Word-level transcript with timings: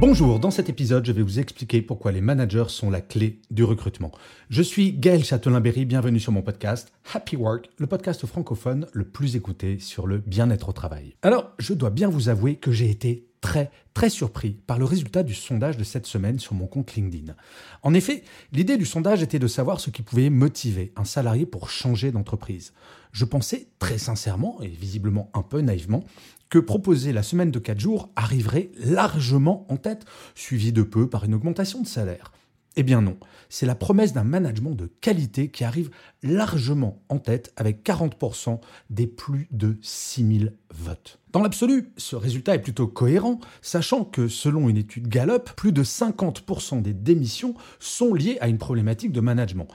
Bonjour, 0.00 0.40
dans 0.40 0.50
cet 0.50 0.70
épisode, 0.70 1.04
je 1.04 1.12
vais 1.12 1.20
vous 1.20 1.40
expliquer 1.40 1.82
pourquoi 1.82 2.10
les 2.10 2.22
managers 2.22 2.68
sont 2.68 2.88
la 2.88 3.02
clé 3.02 3.38
du 3.50 3.64
recrutement. 3.64 4.12
Je 4.48 4.62
suis 4.62 4.94
Gaël 4.94 5.22
Châtelain-Berry, 5.22 5.84
bienvenue 5.84 6.18
sur 6.18 6.32
mon 6.32 6.40
podcast 6.40 6.90
Happy 7.12 7.36
Work, 7.36 7.68
le 7.76 7.86
podcast 7.86 8.24
francophone 8.24 8.86
le 8.94 9.04
plus 9.04 9.36
écouté 9.36 9.78
sur 9.78 10.06
le 10.06 10.16
bien-être 10.16 10.70
au 10.70 10.72
travail. 10.72 11.16
Alors, 11.20 11.50
je 11.58 11.74
dois 11.74 11.90
bien 11.90 12.08
vous 12.08 12.30
avouer 12.30 12.54
que 12.54 12.72
j'ai 12.72 12.88
été 12.88 13.29
très 13.40 13.70
très 13.94 14.10
surpris 14.10 14.52
par 14.66 14.78
le 14.78 14.84
résultat 14.84 15.22
du 15.22 15.34
sondage 15.34 15.76
de 15.76 15.84
cette 15.84 16.06
semaine 16.06 16.38
sur 16.38 16.54
mon 16.54 16.66
compte 16.66 16.94
LinkedIn. 16.94 17.34
En 17.82 17.94
effet, 17.94 18.22
l'idée 18.52 18.76
du 18.76 18.86
sondage 18.86 19.22
était 19.22 19.38
de 19.38 19.46
savoir 19.46 19.80
ce 19.80 19.90
qui 19.90 20.02
pouvait 20.02 20.30
motiver 20.30 20.92
un 20.96 21.04
salarié 21.04 21.46
pour 21.46 21.70
changer 21.70 22.12
d'entreprise. 22.12 22.72
Je 23.12 23.24
pensais 23.24 23.68
très 23.78 23.98
sincèrement, 23.98 24.60
et 24.62 24.68
visiblement 24.68 25.30
un 25.34 25.42
peu 25.42 25.60
naïvement, 25.60 26.04
que 26.48 26.58
proposer 26.58 27.12
la 27.12 27.22
semaine 27.22 27.50
de 27.50 27.58
4 27.58 27.78
jours 27.78 28.10
arriverait 28.16 28.70
largement 28.78 29.66
en 29.68 29.76
tête, 29.76 30.04
suivi 30.34 30.72
de 30.72 30.82
peu 30.82 31.08
par 31.08 31.24
une 31.24 31.34
augmentation 31.34 31.80
de 31.80 31.86
salaire. 31.86 32.32
Eh 32.76 32.82
bien 32.84 33.02
non, 33.02 33.18
c'est 33.48 33.66
la 33.66 33.74
promesse 33.74 34.12
d'un 34.12 34.24
management 34.24 34.74
de 34.74 34.86
qualité 35.00 35.50
qui 35.50 35.64
arrive 35.64 35.90
largement 36.22 37.02
en 37.08 37.18
tête 37.18 37.52
avec 37.56 37.84
40% 37.84 38.60
des 38.90 39.08
plus 39.08 39.48
de 39.50 39.76
6000 39.82 40.54
votes. 40.72 41.18
Dans 41.32 41.42
l'absolu, 41.42 41.92
ce 41.96 42.16
résultat 42.16 42.56
est 42.56 42.60
plutôt 42.60 42.88
cohérent, 42.88 43.38
sachant 43.62 44.04
que 44.04 44.26
selon 44.26 44.68
une 44.68 44.76
étude 44.76 45.06
Gallup, 45.06 45.50
plus 45.56 45.70
de 45.70 45.84
50% 45.84 46.82
des 46.82 46.92
démissions 46.92 47.54
sont 47.78 48.14
liées 48.14 48.38
à 48.40 48.48
une 48.48 48.58
problématique 48.58 49.12
de 49.12 49.20
management. 49.20 49.68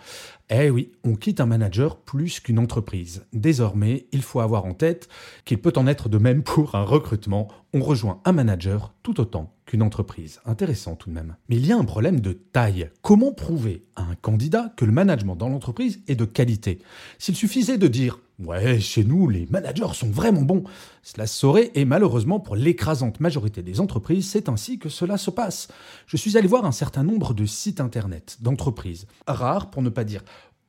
Eh 0.49 0.69
oui, 0.69 0.91
on 1.03 1.15
quitte 1.15 1.39
un 1.39 1.45
manager 1.45 1.97
plus 1.97 2.39
qu'une 2.39 2.59
entreprise. 2.59 3.25
Désormais, 3.31 4.07
il 4.11 4.21
faut 4.21 4.41
avoir 4.41 4.65
en 4.65 4.73
tête 4.73 5.07
qu'il 5.45 5.61
peut 5.61 5.73
en 5.77 5.87
être 5.87 6.09
de 6.09 6.17
même 6.17 6.43
pour 6.43 6.75
un 6.75 6.83
recrutement. 6.83 7.47
On 7.73 7.79
rejoint 7.79 8.21
un 8.25 8.33
manager 8.33 8.93
tout 9.01 9.19
autant 9.21 9.55
qu'une 9.65 9.81
entreprise. 9.81 10.41
Intéressant 10.45 10.95
tout 10.95 11.09
de 11.09 11.15
même. 11.15 11.35
Mais 11.49 11.55
il 11.55 11.65
y 11.65 11.71
a 11.71 11.77
un 11.77 11.85
problème 11.85 12.19
de 12.19 12.33
taille. 12.33 12.89
Comment 13.01 13.31
prouver 13.31 13.85
à 13.95 14.03
un 14.03 14.15
candidat 14.15 14.73
que 14.75 14.85
le 14.85 14.91
management 14.91 15.35
dans 15.35 15.49
l'entreprise 15.49 16.01
est 16.07 16.15
de 16.15 16.25
qualité? 16.25 16.79
S'il 17.17 17.35
suffisait 17.35 17.77
de 17.77 17.87
dire 17.87 18.19
Ouais, 18.37 18.81
chez 18.81 19.05
nous, 19.05 19.29
les 19.29 19.45
managers 19.45 19.93
sont 19.93 20.09
vraiment 20.09 20.41
bons. 20.41 20.65
Cela 21.03 21.25
se 21.25 21.39
saurait 21.39 21.71
et 21.73 21.85
malheureusement 21.85 22.41
pour 22.41 22.57
l'écrasante 22.57 23.21
majorité 23.21 23.63
des 23.63 23.79
entreprises, 23.79 24.29
c'est 24.29 24.49
ainsi 24.49 24.77
que 24.77 24.89
cela 24.89 25.17
se 25.17 25.31
passe. 25.31 25.69
Je 26.05 26.17
suis 26.17 26.37
allé 26.37 26.47
voir 26.47 26.65
un 26.65 26.73
certain 26.73 27.03
nombre 27.03 27.33
de 27.33 27.45
sites 27.45 27.79
internet 27.79 28.37
d'entreprises, 28.41 29.07
rares 29.25 29.69
pour 29.71 29.81
ne 29.81 29.89
pas 29.89 30.03
dire 30.03 30.21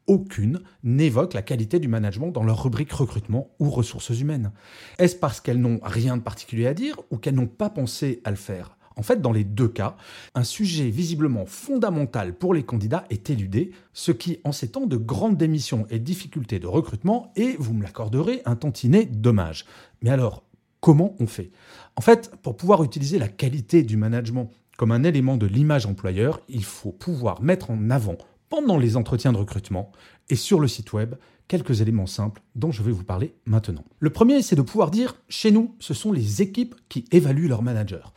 aucune, 0.06 0.60
n'évoque 0.84 1.34
la 1.34 1.42
qualité 1.42 1.80
du 1.80 1.88
management 1.88 2.30
dans 2.30 2.44
leur 2.44 2.62
rubrique 2.62 2.92
recrutement 2.92 3.50
ou 3.58 3.70
ressources 3.70 4.10
humaines. 4.10 4.52
Est-ce 4.98 5.16
parce 5.16 5.40
qu'elles 5.40 5.60
n'ont 5.60 5.80
rien 5.82 6.16
de 6.16 6.22
particulier 6.22 6.68
à 6.68 6.74
dire 6.74 7.00
ou 7.10 7.16
qu'elles 7.18 7.34
n'ont 7.34 7.48
pas 7.48 7.70
pensé 7.70 8.20
à 8.22 8.30
le 8.30 8.36
faire? 8.36 8.75
En 8.96 9.02
fait, 9.02 9.20
dans 9.20 9.32
les 9.32 9.44
deux 9.44 9.68
cas, 9.68 9.96
un 10.34 10.42
sujet 10.42 10.88
visiblement 10.88 11.44
fondamental 11.44 12.34
pour 12.34 12.54
les 12.54 12.64
candidats 12.64 13.04
est 13.10 13.28
éludé, 13.30 13.72
ce 13.92 14.10
qui, 14.10 14.38
en 14.44 14.52
ces 14.52 14.68
temps 14.68 14.86
de 14.86 14.96
grandes 14.96 15.36
démissions 15.36 15.86
et 15.90 15.98
difficultés 15.98 16.58
de 16.58 16.66
recrutement, 16.66 17.32
est, 17.36 17.56
vous 17.58 17.74
me 17.74 17.82
l'accorderez, 17.82 18.40
un 18.46 18.56
tantinet 18.56 19.04
dommage. 19.04 19.66
Mais 20.02 20.10
alors, 20.10 20.44
comment 20.80 21.14
on 21.20 21.26
fait? 21.26 21.50
En 21.96 22.00
fait, 22.00 22.32
pour 22.42 22.56
pouvoir 22.56 22.82
utiliser 22.84 23.18
la 23.18 23.28
qualité 23.28 23.82
du 23.82 23.96
management 23.96 24.50
comme 24.78 24.92
un 24.92 25.04
élément 25.04 25.36
de 25.36 25.46
l'image 25.46 25.86
employeur, 25.86 26.40
il 26.48 26.64
faut 26.64 26.92
pouvoir 26.92 27.42
mettre 27.42 27.70
en 27.70 27.90
avant 27.90 28.16
pendant 28.48 28.78
les 28.78 28.96
entretiens 28.96 29.32
de 29.32 29.38
recrutement 29.38 29.92
et 30.30 30.36
sur 30.36 30.60
le 30.60 30.68
site 30.68 30.92
web 30.92 31.14
quelques 31.48 31.80
éléments 31.80 32.06
simples 32.06 32.42
dont 32.54 32.72
je 32.72 32.82
vais 32.82 32.90
vous 32.90 33.04
parler 33.04 33.34
maintenant. 33.44 33.84
Le 33.98 34.10
premier, 34.10 34.42
c'est 34.42 34.56
de 34.56 34.62
pouvoir 34.62 34.90
dire, 34.90 35.16
chez 35.28 35.50
nous, 35.50 35.74
ce 35.78 35.94
sont 35.94 36.12
les 36.12 36.42
équipes 36.42 36.74
qui 36.88 37.04
évaluent 37.12 37.48
leur 37.48 37.62
manager. 37.62 38.12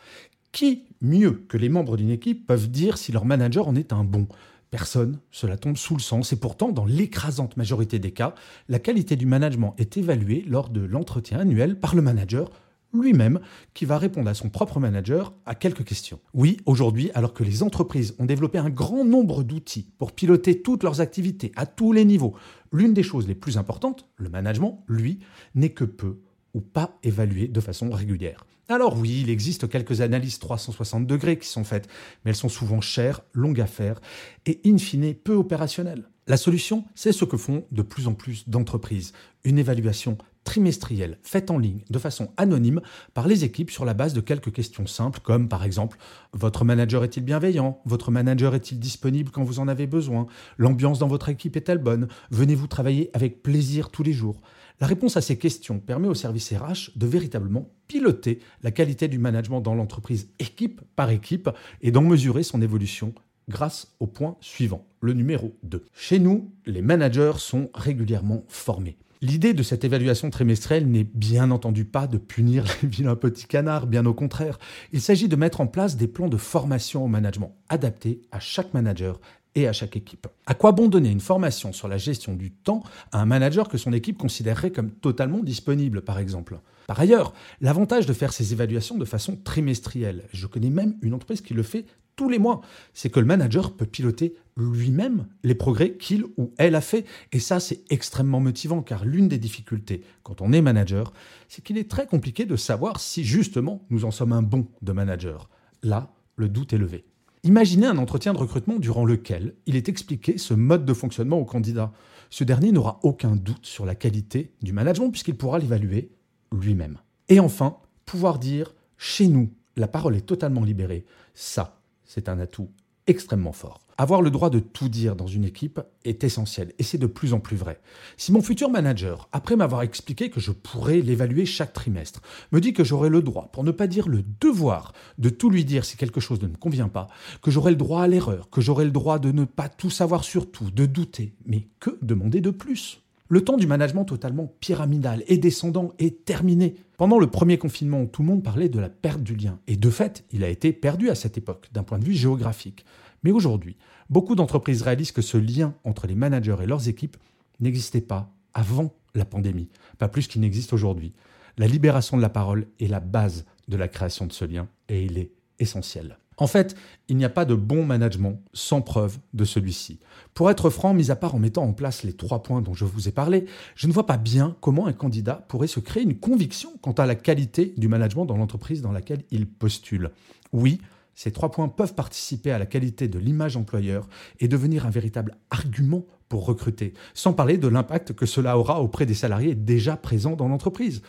Qui, 0.51 0.85
mieux 1.01 1.43
que 1.47 1.57
les 1.57 1.69
membres 1.69 1.95
d'une 1.95 2.09
équipe, 2.09 2.47
peuvent 2.47 2.69
dire 2.69 2.97
si 2.97 3.11
leur 3.11 3.25
manager 3.25 3.67
en 3.67 3.75
est 3.75 3.93
un 3.93 4.03
bon? 4.03 4.27
Personne, 4.71 5.19
cela 5.31 5.57
tombe 5.57 5.77
sous 5.77 5.95
le 5.95 6.01
sens, 6.01 6.31
et 6.33 6.35
pourtant, 6.35 6.71
dans 6.71 6.85
l'écrasante 6.85 7.57
majorité 7.57 7.97
des 7.99 8.11
cas, 8.11 8.35
la 8.67 8.79
qualité 8.79 9.15
du 9.15 9.25
management 9.25 9.73
est 9.77 9.97
évaluée 9.97 10.43
lors 10.47 10.69
de 10.69 10.81
l'entretien 10.81 11.39
annuel 11.39 11.79
par 11.79 11.95
le 11.95 12.01
manager 12.01 12.49
lui-même 12.93 13.39
qui 13.73 13.85
va 13.85 13.97
répondre 13.97 14.29
à 14.29 14.33
son 14.33 14.49
propre 14.49 14.79
manager 14.79 15.33
à 15.45 15.55
quelques 15.55 15.83
questions. 15.83 16.19
Oui, 16.33 16.57
aujourd'hui, 16.65 17.11
alors 17.13 17.33
que 17.33 17.43
les 17.43 17.61
entreprises 17.61 18.15
ont 18.17 18.25
développé 18.25 18.57
un 18.57 18.69
grand 18.69 19.05
nombre 19.05 19.43
d'outils 19.43 19.91
pour 19.97 20.11
piloter 20.11 20.61
toutes 20.61 20.83
leurs 20.83 21.01
activités 21.01 21.51
à 21.55 21.65
tous 21.65 21.91
les 21.93 22.05
niveaux, 22.05 22.35
l'une 22.71 22.93
des 22.93 23.03
choses 23.03 23.27
les 23.27 23.35
plus 23.35 23.57
importantes, 23.57 24.07
le 24.17 24.29
management, 24.29 24.83
lui, 24.88 25.19
n'est 25.55 25.69
que 25.69 25.85
peu 25.85 26.21
ou 26.53 26.61
pas 26.61 26.97
évalué 27.03 27.47
de 27.47 27.59
façon 27.59 27.89
régulière. 27.89 28.45
Alors 28.67 28.97
oui, 28.97 29.21
il 29.23 29.31
existe 29.31 29.67
quelques 29.67 30.01
analyses 30.01 30.37
360 30.37 31.07
degrés 31.07 31.39
qui 31.39 31.47
sont 31.47 31.63
faites, 31.63 31.87
mais 32.23 32.31
elles 32.31 32.35
sont 32.35 32.49
souvent 32.49 32.81
chères, 32.81 33.21
longues 33.33 33.61
à 33.61 33.65
faire 33.65 33.99
et 34.45 34.61
in 34.65 34.77
fine 34.77 35.15
peu 35.15 35.33
opérationnelles. 35.33 36.07
La 36.27 36.38
solution, 36.38 36.85
c'est 36.93 37.11
ce 37.11 37.25
que 37.25 37.38
font 37.38 37.65
de 37.71 37.81
plus 37.81 38.07
en 38.07 38.13
plus 38.13 38.47
d'entreprises, 38.47 39.13
une 39.43 39.57
évaluation 39.57 40.19
trimestrielle 40.43 41.17
faite 41.23 41.51
en 41.51 41.57
ligne 41.57 41.83
de 41.89 41.99
façon 41.99 42.29
anonyme 42.38 42.81
par 43.15 43.27
les 43.27 43.43
équipes 43.43 43.71
sur 43.71 43.85
la 43.85 43.95
base 43.95 44.13
de 44.13 44.21
quelques 44.21 44.51
questions 44.51 44.88
simples 44.88 45.19
comme 45.21 45.49
par 45.49 45.63
exemple 45.63 45.97
votre 46.33 46.63
manager 46.63 47.03
est-il 47.03 47.23
bienveillant? 47.23 47.81
Votre 47.85 48.11
manager 48.11 48.55
est-il 48.55 48.79
disponible 48.79 49.31
quand 49.31 49.43
vous 49.43 49.59
en 49.59 49.67
avez 49.67 49.88
besoin? 49.88 50.27
L'ambiance 50.57 50.99
dans 50.99 51.07
votre 51.07 51.29
équipe 51.29 51.57
est-elle 51.57 51.79
bonne? 51.79 52.07
Venez-vous 52.31 52.67
travailler 52.67 53.09
avec 53.13 53.41
plaisir 53.41 53.89
tous 53.89 54.03
les 54.03 54.13
jours? 54.13 54.41
La 54.79 54.88
réponse 54.88 55.17
à 55.17 55.22
ces 55.22 55.38
questions 55.38 55.79
permet 55.79 56.07
au 56.07 56.13
service 56.13 56.53
RH 56.53 56.97
de 56.97 57.06
véritablement 57.06 57.69
piloter 57.88 58.40
la 58.63 58.72
qualité 58.72 59.07
du 59.07 59.19
management 59.19 59.62
dans 59.62 59.75
l'entreprise 59.75 60.29
équipe 60.40 60.81
par 60.95 61.09
équipe 61.09 61.50
et 61.81 61.91
d'en 61.91 62.01
mesurer 62.01 62.44
son 62.44 62.62
évolution 62.62 63.13
grâce 63.50 63.95
au 64.00 64.07
point 64.07 64.38
suivant, 64.39 64.85
le 65.01 65.13
numéro 65.13 65.57
2. 65.63 65.84
Chez 65.94 66.19
nous, 66.19 66.53
les 66.66 66.81
managers 66.81 67.34
sont 67.38 67.69
régulièrement 67.73 68.45
formés. 68.47 68.97
L'idée 69.22 69.53
de 69.53 69.63
cette 69.63 69.84
évaluation 69.84 70.29
trimestrielle 70.29 70.89
n'est 70.89 71.03
bien 71.03 71.51
entendu 71.51 71.84
pas 71.84 72.07
de 72.07 72.18
punir 72.18 72.63
les 72.81 72.88
vilains 72.88 73.18
petits 73.18 73.47
canards, 73.47 73.85
bien 73.85 74.06
au 74.06 74.13
contraire. 74.13 74.57
Il 74.94 75.01
s'agit 75.01 75.28
de 75.28 75.35
mettre 75.35 75.59
en 75.59 75.68
place 75.68 75.97
des 75.97 76.07
plans 76.07 76.29
de 76.29 76.38
formation 76.38 77.03
au 77.03 77.09
management 77.09 77.53
adaptés 77.68 78.22
à 78.31 78.39
chaque 78.39 78.73
manager 78.73 79.19
et 79.55 79.67
à 79.67 79.73
chaque 79.73 79.95
équipe. 79.95 80.27
À 80.45 80.53
quoi 80.53 80.71
bon 80.71 80.87
donner 80.87 81.09
une 81.09 81.19
formation 81.19 81.73
sur 81.73 81.87
la 81.87 81.97
gestion 81.97 82.33
du 82.35 82.51
temps 82.51 82.83
à 83.11 83.21
un 83.21 83.25
manager 83.25 83.67
que 83.67 83.77
son 83.77 83.93
équipe 83.93 84.17
considérerait 84.17 84.71
comme 84.71 84.91
totalement 84.91 85.39
disponible, 85.39 86.01
par 86.01 86.19
exemple? 86.19 86.59
Par 86.87 86.99
ailleurs, 86.99 87.33
l'avantage 87.61 88.05
de 88.05 88.13
faire 88.13 88.33
ces 88.33 88.53
évaluations 88.53 88.97
de 88.97 89.05
façon 89.05 89.35
trimestrielle, 89.35 90.23
je 90.33 90.47
connais 90.47 90.69
même 90.69 90.95
une 91.01 91.13
entreprise 91.13 91.41
qui 91.41 91.53
le 91.53 91.63
fait 91.63 91.85
tous 92.15 92.27
les 92.27 92.39
mois, 92.39 92.59
c'est 92.93 93.09
que 93.09 93.21
le 93.21 93.25
manager 93.25 93.71
peut 93.71 93.85
piloter 93.85 94.35
lui-même 94.57 95.27
les 95.43 95.55
progrès 95.55 95.93
qu'il 95.93 96.25
ou 96.35 96.53
elle 96.57 96.75
a 96.75 96.81
fait. 96.81 97.05
Et 97.31 97.39
ça, 97.39 97.61
c'est 97.61 97.83
extrêmement 97.89 98.41
motivant, 98.41 98.81
car 98.81 99.05
l'une 99.05 99.29
des 99.29 99.38
difficultés 99.38 100.03
quand 100.23 100.41
on 100.41 100.51
est 100.51 100.61
manager, 100.61 101.13
c'est 101.47 101.63
qu'il 101.63 101.77
est 101.77 101.89
très 101.89 102.07
compliqué 102.07 102.45
de 102.45 102.57
savoir 102.57 102.99
si 102.99 103.23
justement 103.23 103.85
nous 103.89 104.03
en 104.03 104.12
sommes 104.12 104.33
un 104.33 104.41
bon 104.41 104.68
de 104.81 104.91
manager. 104.91 105.50
Là, 105.81 106.12
le 106.35 106.50
doute 106.50 106.74
est 106.74 106.77
levé. 106.77 107.06
Imaginez 107.44 107.88
un 107.88 107.97
entretien 107.97 108.33
de 108.33 108.38
recrutement 108.38 108.80
durant 108.80 109.06
lequel 109.06 109.56
il 109.65 109.77
est 109.77 109.88
expliqué 109.88 110.38
ce 110.38 110.53
mode 110.53 110.86
de 110.86 110.94
fonctionnement 110.94 111.39
au 111.39 111.45
candidat. 111.45 111.94
Ce 112.30 112.44
dernier 112.44 112.71
n'aura 112.71 113.00
aucun 113.03 113.36
doute 113.36 113.65
sur 113.65 113.86
la 113.86 113.95
qualité 113.95 114.51
du 114.62 114.74
management 114.74 115.09
puisqu'il 115.09 115.36
pourra 115.36 115.57
l'évaluer 115.57 116.12
lui-même. 116.51 116.97
Et 117.30 117.39
enfin, 117.39 117.77
pouvoir 118.06 118.39
dire, 118.39 118.75
chez 118.97 119.27
nous, 119.27 119.50
la 119.77 119.88
parole 119.88 120.18
est 120.18 120.25
totalement 120.25 120.63
libérée. 120.63 121.06
Ça, 121.33 121.80
c'est 122.03 122.27
un 122.27 122.39
atout 122.39 122.69
extrêmement 123.07 123.53
fort. 123.53 123.80
Avoir 124.01 124.22
le 124.22 124.31
droit 124.31 124.50
de 124.50 124.60
tout 124.60 124.88
dire 124.88 125.18
dans 125.18 125.28
une 125.28 125.44
équipe 125.44 125.81
est 126.06 126.24
essentiel 126.24 126.72
et 126.80 126.84
c'est 126.84 126.98
de 126.98 127.06
plus 127.06 127.34
en 127.34 127.42
plus 127.42 127.57
vrai. 127.57 127.81
Si 128.16 128.31
mon 128.31 128.42
futur 128.42 128.69
manager, 128.69 129.28
après 129.34 129.57
m'avoir 129.57 129.81
expliqué 129.81 130.30
que 130.30 130.40
je 130.40 130.54
pourrais 130.54 131.01
l'évaluer 131.01 131.46
chaque 131.46 131.74
trimestre, 131.74 132.22
me 132.54 132.62
dit 132.62 132.72
que 132.72 132.86
j'aurai 132.86 133.10
le 133.10 133.22
droit, 133.22 133.50
pour 133.51 133.66
ne 133.66 133.72
pas 133.72 133.88
dire 133.88 134.07
le 134.07 134.24
devoir, 134.40 134.94
de 135.18 135.28
tout 135.28 135.50
lui 135.50 135.66
dire 135.66 135.84
si 135.84 135.98
quelque 135.98 136.22
chose 136.22 136.42
ne 136.42 136.48
me 136.48 136.56
convient 136.56 136.88
pas, 136.88 137.10
que 137.42 137.51
j'aurai 137.51 137.72
le 137.72 137.75
droit 137.75 138.01
à 138.01 138.07
l'erreur, 138.07 138.50
que 138.50 138.62
j'aurai 138.62 138.86
le 138.86 138.92
droit 138.92 139.19
de 139.19 139.34
ne 139.34 139.44
pas 139.44 139.68
tout 139.68 139.90
savoir 139.90 140.24
sur 140.24 140.50
tout, 140.50 140.72
de 140.72 140.86
douter, 140.86 141.34
mais 141.46 141.68
que 141.81 141.98
demander 142.01 142.40
de 142.40 142.51
plus? 142.51 143.01
Le 143.28 143.44
temps 143.44 143.57
du 143.57 143.68
management 143.68 144.06
totalement 144.06 144.51
pyramidal 144.62 145.25
et 145.28 145.38
descendant 145.38 145.92
est 146.00 146.24
terminé. 146.24 146.78
Pendant 146.98 147.19
le 147.19 147.28
premier 147.28 147.57
confinement, 147.57 148.06
tout 148.06 148.22
le 148.22 148.30
monde 148.30 148.44
parlait 148.44 148.69
de 148.69 148.80
la 148.80 148.90
perte 148.90 149.22
du 149.22 149.36
lien. 149.36 149.60
Et 149.68 149.75
de 149.75 149.90
fait, 149.90 150.24
il 150.31 150.46
a 150.46 150.50
été 150.50 150.72
perdu 150.72 151.10
à 151.10 151.16
cette 151.16 151.38
époque, 151.38 151.68
d'un 151.74 151.84
point 151.84 152.00
de 152.00 152.06
vue 152.06 152.13
géographique. 152.13 152.86
Mais 153.24 153.31
aujourd'hui, 153.31 153.77
beaucoup 154.10 154.36
d'entreprises 154.36 154.81
réalisent 154.81 155.12
que 155.12 155.21
ce 155.21 155.38
lien 155.38 155.74
entre 155.83 156.07
les 156.07 156.16
managers 156.16 156.57
et 156.62 156.66
leurs 156.66 156.88
équipes 156.88 157.18
n'existait 157.60 158.01
pas 158.01 158.31
avant 158.54 158.94
la 159.16 159.25
pandémie, 159.25 159.69
pas 159.98 160.07
plus 160.07 160.27
qu'il 160.27 160.42
n'existe 160.42 160.74
aujourd'hui. 160.74 161.13
La 161.57 161.68
libération 161.68 162.18
de 162.18 162.21
la 162.21 162.30
parole 162.30 162.68
est 162.80 162.88
la 162.88 163.00
base 163.00 163.45
de 163.68 163.77
la 163.77 163.88
création 163.88 164.25
de 164.25 164.33
ce 164.33 164.45
lien 164.45 164.68
et 164.88 165.04
il 165.04 165.18
est 165.18 165.31
essentiel. 165.60 166.18
En 166.38 166.48
fait, 166.48 166.75
il 167.10 167.18
n'y 167.18 167.25
a 167.25 167.30
pas 167.30 167.44
de 167.44 167.54
bon 167.54 167.86
management 167.86 168.42
sans 168.54 168.81
preuve 168.81 169.19
de 169.33 169.44
celui-ci. 169.44 170.00
Pour 170.33 170.50
être 170.50 170.69
franc, 170.69 170.94
mis 170.94 171.12
à 171.12 171.18
part 171.18 171.36
en 171.36 171.39
mettant 171.39 171.63
en 171.63 171.74
place 171.74 172.04
les 172.04 172.13
trois 172.13 172.44
points 172.44 172.62
dont 172.62 172.74
je 172.74 172.86
vous 172.86 173.10
ai 173.10 173.12
parlé, 173.12 173.45
je 173.75 173.88
ne 173.88 173.92
vois 173.92 174.06
pas 174.06 174.15
bien 174.15 174.56
comment 174.62 174.88
un 174.88 174.94
candidat 174.94 175.45
pourrait 175.50 175.68
se 175.68 175.81
créer 175.81 176.04
une 176.04 176.18
conviction 176.18 176.72
quant 176.81 176.94
à 176.94 177.06
la 177.06 177.15
qualité 177.15 177.74
du 177.75 177.89
management 177.89 178.25
dans 178.25 178.38
l'entreprise 178.38 178.81
dans 178.81 178.94
laquelle 178.94 179.24
il 179.31 179.48
postule. 179.48 180.12
Oui, 180.54 180.80
ces 181.19 181.33
trois 181.33 181.51
points 181.51 181.68
peuvent 181.68 181.95
participer 181.95 182.50
à 182.50 182.57
la 182.57 182.66
qualité 182.66 183.10
de 183.10 183.19
l'image 183.19 183.57
employeur 183.57 184.07
et 184.39 184.48
devenir 184.48 184.86
un 184.86 184.89
véritable 184.89 185.36
argument 185.50 186.06
pour 186.30 186.45
recruter, 186.45 186.94
sans 187.13 187.33
parler 187.33 187.57
de 187.57 187.68
l'impact 187.68 188.13
que 188.13 188.25
cela 188.25 188.57
aura 188.57 188.81
auprès 188.81 189.06
des 189.06 189.13
salariés 189.13 189.54
déjà 189.54 189.98
présents 189.98 190.38
dans 190.38 190.48
l'entreprise. 190.48 191.01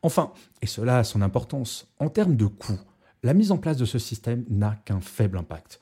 Enfin, 0.00 0.32
et 0.62 0.66
cela 0.66 0.96
a 0.96 1.04
son 1.04 1.20
importance, 1.20 1.92
en 1.98 2.08
termes 2.08 2.34
de 2.34 2.46
coûts, 2.46 2.80
la 3.22 3.34
mise 3.34 3.52
en 3.52 3.58
place 3.58 3.76
de 3.76 3.84
ce 3.84 3.98
système 3.98 4.46
n'a 4.48 4.74
qu'un 4.86 5.02
faible 5.02 5.36
impact. 5.36 5.80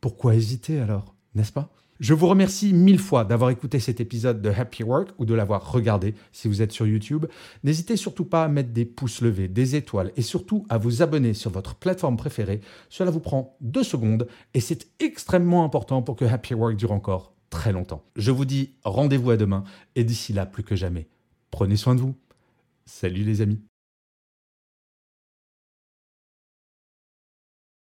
Pourquoi 0.00 0.34
hésiter 0.34 0.80
alors, 0.80 1.14
n'est-ce 1.36 1.52
pas? 1.52 1.70
Je 2.00 2.14
vous 2.14 2.28
remercie 2.28 2.72
mille 2.72 2.98
fois 2.98 3.24
d'avoir 3.24 3.50
écouté 3.50 3.80
cet 3.80 4.00
épisode 4.00 4.40
de 4.40 4.50
Happy 4.50 4.82
Work 4.82 5.10
ou 5.18 5.24
de 5.24 5.34
l'avoir 5.34 5.72
regardé 5.72 6.14
si 6.32 6.46
vous 6.46 6.62
êtes 6.62 6.72
sur 6.72 6.86
YouTube. 6.86 7.26
N'hésitez 7.64 7.96
surtout 7.96 8.24
pas 8.24 8.44
à 8.44 8.48
mettre 8.48 8.70
des 8.70 8.84
pouces 8.84 9.20
levés, 9.20 9.48
des 9.48 9.74
étoiles 9.74 10.12
et 10.16 10.22
surtout 10.22 10.64
à 10.68 10.78
vous 10.78 11.02
abonner 11.02 11.34
sur 11.34 11.50
votre 11.50 11.74
plateforme 11.74 12.16
préférée. 12.16 12.60
Cela 12.88 13.10
vous 13.10 13.20
prend 13.20 13.56
deux 13.60 13.82
secondes 13.82 14.28
et 14.54 14.60
c'est 14.60 14.88
extrêmement 15.00 15.64
important 15.64 16.02
pour 16.02 16.16
que 16.16 16.24
Happy 16.24 16.54
Work 16.54 16.76
dure 16.76 16.92
encore 16.92 17.34
très 17.50 17.72
longtemps. 17.72 18.04
Je 18.16 18.30
vous 18.30 18.44
dis 18.44 18.74
rendez-vous 18.84 19.30
à 19.30 19.36
demain 19.36 19.64
et 19.96 20.04
d'ici 20.04 20.32
là 20.32 20.46
plus 20.46 20.62
que 20.62 20.76
jamais, 20.76 21.08
prenez 21.50 21.76
soin 21.76 21.94
de 21.94 22.00
vous. 22.00 22.14
Salut 22.86 23.24
les 23.24 23.40
amis. 23.40 23.67